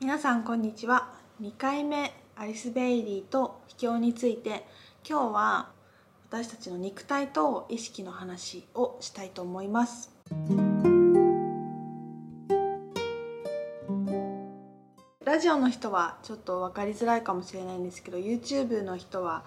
[0.00, 1.10] 皆さんこんにちは。
[1.42, 4.66] 2回目アリス・ベイリーと秘境について。
[5.06, 5.68] 今日は
[6.30, 10.10] 私たちの肉体と意識の話をしたいと思います。
[15.22, 19.44] ラジオの人はちょっと分かりづらいかもしれないんですけど YouTube の人は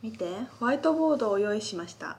[0.00, 0.26] 見て
[0.60, 2.18] ホワイトボードを用意しました。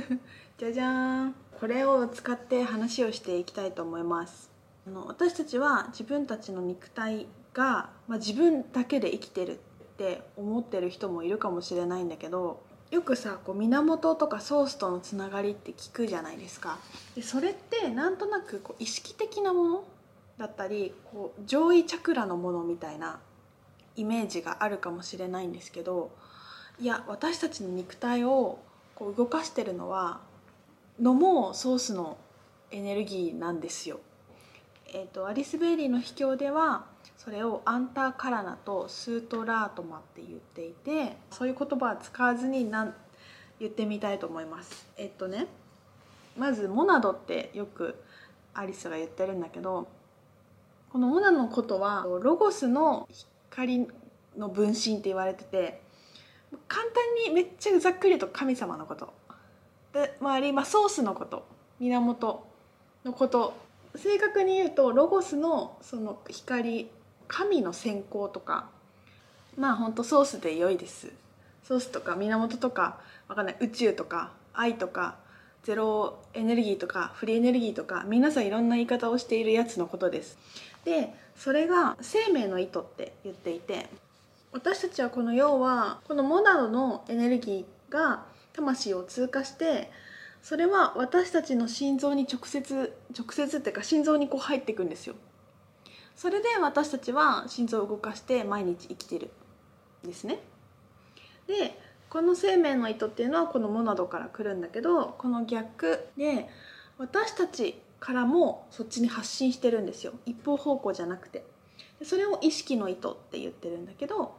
[0.56, 1.34] じゃじゃーん。
[1.60, 4.57] これを使って話をしていきたいと思います。
[4.88, 9.56] あの私たちは自分たちの肉体が、まあ、自分だけで生きてるっ
[9.98, 16.78] て思ってる人もいるかもしれないんだけどよくさこう源とかソースとのつながりって聞くじゃないですか。
[17.14, 19.84] でそれってなんとなくこう意識的なもの
[20.38, 23.20] だったりこう上位チャクラのものみたいな
[23.94, 26.10] イメージがあるかもしれないんですけど
[26.80, 28.58] いや私たちの肉体を
[28.94, 30.20] こう動かしてるのは
[30.98, 32.16] のもうソースの
[32.70, 34.00] エネルギーなんですよ。
[34.90, 36.86] えーと、アリス・ベイリーの秘境では
[37.18, 42.94] それをアンターカラナとスートラートマって言っていてそういう言葉は使わずになん
[43.60, 44.86] 言ってみたいと思います。
[44.96, 45.46] えっとね
[46.38, 47.96] まずモナドってよく
[48.54, 49.88] アリスが言ってるんだけど
[50.90, 53.08] このモナのことはロゴスの
[53.50, 53.88] 光
[54.36, 55.82] の分身って言われてて
[56.66, 56.92] 簡単
[57.26, 59.12] にめっちゃざっくりと神様のこと。
[59.92, 61.44] で周り、まあ、ソースのこと。
[61.80, 62.44] 源
[63.04, 63.67] のこと。
[64.02, 66.90] 正確に言うとロゴスのその光
[67.26, 68.68] 神の先行とか
[69.56, 71.12] まあほんとソースで良いです。
[71.64, 73.56] ソースとか源とかわかんない。
[73.60, 75.16] 宇宙とか愛とか
[75.64, 80.38] ゼロエネルギーとかフリーエネルギーとか皆さんいろんな言い方をしているやつのことです。
[80.84, 83.88] でそれが生命の意図って言っていて
[84.52, 89.90] 私たちはこの要はこのモナドのエネルギーが魂を通過して
[90.42, 95.14] それは私たちの心臓に直接直接っていうか心臓にこう入っていくんですよ。
[96.16, 99.30] それで私たちは心臓を動かして毎日生きてる
[100.04, 100.40] んですね。
[101.46, 101.78] で
[102.10, 106.48] この生命の糸っていうのはこのモナドから来るんだけどこの逆で
[106.96, 110.12] 私たちからもそっちに発信してるんですよ。
[110.26, 111.44] 一方方向じゃなくて。
[112.02, 114.36] それを意識の糸って言ってるんだけど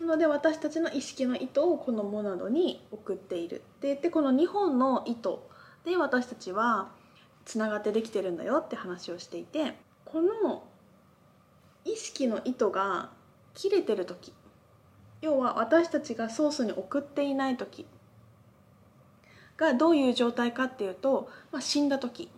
[0.00, 5.48] なので私たちの意識の糸をこのモナドに送っているって言ってこの2本の糸
[5.84, 6.90] で私たちは
[7.44, 9.74] つながってできてるんだよって話をしていて
[10.06, 10.64] この
[11.84, 13.10] 意識の糸が
[13.54, 14.32] 切れてる時
[15.20, 17.86] 要は私たちがソースに送っていない時
[19.58, 22.30] がどういう状態かっていうと、まあ、死んだ時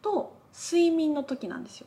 [0.00, 1.86] と睡眠の時なんですよ。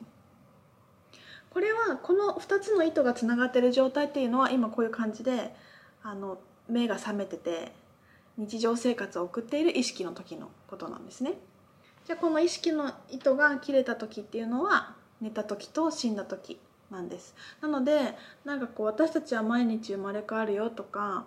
[1.51, 5.53] これはこの2つの糸がつながってる状態っていうのは今こういう感じで
[6.01, 6.39] あの
[6.69, 7.73] 目が覚めてて
[8.37, 11.33] 日常生活を送っている意識の時のことなんですね。
[12.05, 17.35] じゃあこの意識の糸が切れた時っていうのは寝た時と死んだ時なんです。
[17.61, 21.25] なのでなんかこう私たちは毎日生まれ変わるよとか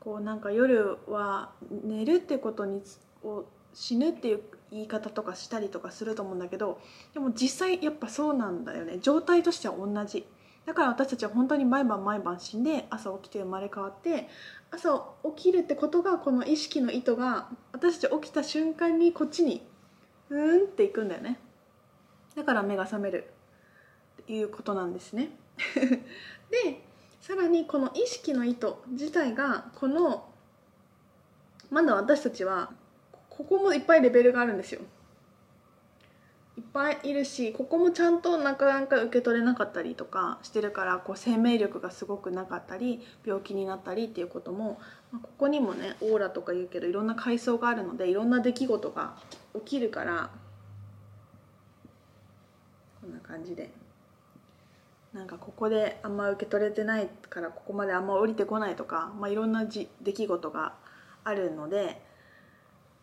[0.00, 1.50] こうなんか夜は
[1.82, 2.82] 寝るってことに
[3.24, 3.44] を
[3.76, 4.40] 死ぬっていう
[4.72, 6.80] 言い方とかしたりとかすると思うんだけど
[7.12, 8.98] でも実際やっぱそうなんだよね。
[9.00, 10.26] 状態としては同じ。
[10.64, 14.28] だから私たちは本当に毎晩毎晩死んで朝起きて生まれ変わって
[14.72, 15.04] 朝
[15.36, 19.62] 起きるってことがこの意識の意図が私たち起きた瞬間にこっちに
[20.30, 21.38] うんっていくんだよね。
[22.34, 23.30] だから目が覚める。
[24.22, 25.30] っていうことなんですね。
[26.50, 26.82] で
[27.20, 30.28] さらにこの意識の意図自体がこの
[31.70, 32.72] まだ私たちは
[33.36, 34.80] ここもいっぱいレベルがあるんですよ。
[36.56, 44.80] いっぱいいるしここもちゃんとなかなか受け取れなかったりとかしてるからこう生命力がすごくなかったり病気になったりっていうことも、
[45.12, 49.16] ここにもねオーラとか言うけどいろんな階層があるのでいろんな出来事が
[49.54, 50.30] 起きるから
[53.02, 53.70] こんな感じで。
[55.12, 60.74] なんかここであんま受け取れてないからここまであんま降りてこないとか、まあ、いろんなじ出来事が
[61.24, 62.02] あるので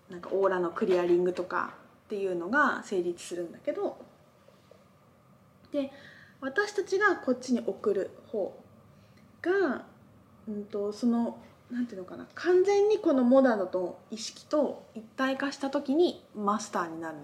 [0.09, 1.73] なんかオーラのクリアリングとか
[2.05, 3.97] っていうのが成立するんだけど
[5.71, 5.91] で
[6.41, 8.59] 私たちがこっちに送る方
[9.41, 9.85] が、
[10.47, 11.37] うんと、その
[11.71, 17.17] なんていうのかな完全にこのモダノと意識と一体化した時にマスターになる。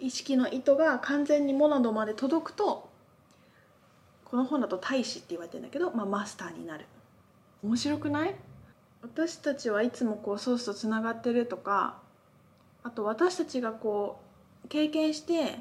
[0.00, 2.90] 意識の糸が完全にモナドまで届くと
[4.24, 6.84] この本だと大使って言われてるんだけど、まあ、マスターになる。
[7.62, 8.34] 面白くない？
[9.02, 12.02] 私たちはいつもこうソースとつながってるとか
[12.84, 14.20] あと私たちがこ
[14.64, 15.58] う経験して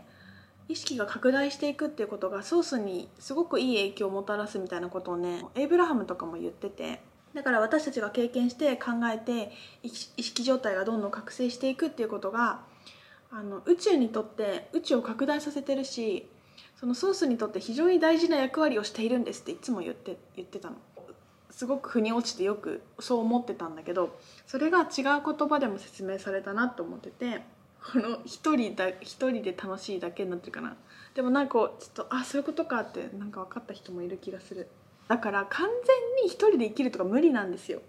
[0.67, 7.01] 意識が拡大していくっていうことがソースにすごくいい影響をもたらすみたいなことをねエイブラハムとかも言ってて
[7.33, 12.61] だから私たちが経験して考えて意識状態がどんどん覚醒していくっていうことが
[13.31, 16.27] あの宇宙にとって宇宙を拡大させてるし
[16.79, 20.75] そのソースにとって非常に大事な役割をしているんですっていつも言って言ってたの。
[21.55, 24.17] すごく腑に落ちてよくそう思ってたんだけど
[24.47, 24.87] それが違う
[25.23, 27.41] 言葉でも説明されたなと思ってて
[27.91, 30.77] この一人だ一人で楽しいだけになってるかな。
[31.13, 34.69] でもなんかちょっとあそういうことかってなんか分かった人もいる気がする。
[35.09, 37.81] だから完全に一人で生きるとか無理なんですよ。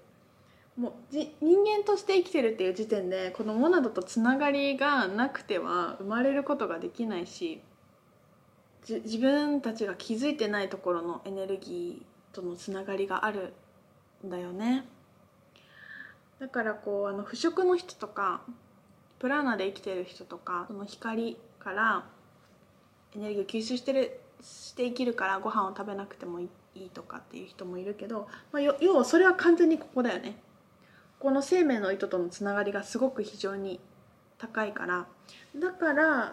[0.76, 7.62] もうじ人間として生きてるっていう時点でこのモナドとつながりがなくては生まれることができないし
[8.84, 13.54] 自分たちが気づいてないところのエネルギーとのつながりがある
[14.26, 14.84] んだよね。
[16.40, 18.42] だからこうあの腐食の人とか
[19.18, 22.04] プラーナで生きてる人とかその光から
[23.14, 30.36] エネルギーを吸収してるして生きるからご飯を食べなくてもいいとかっていう人もいるけど、まあ、要はそれは完全にここだよね。
[31.20, 33.80] この生命の糸とのつながりがすごく非常に
[34.36, 35.06] 高いから。
[35.56, 36.32] だから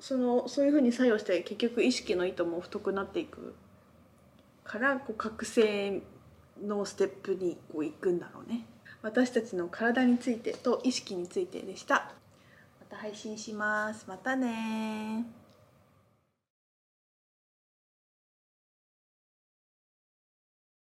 [0.00, 3.54] そのそういうふうに作用して結局意識の糸も太くなっていく
[4.64, 6.02] からこう覚醒
[6.62, 8.66] のステップにこう行くんだろうね。
[9.02, 12.12] 私たちの体についてと意識についてでした。
[12.80, 14.04] また配信します。
[14.08, 15.41] またね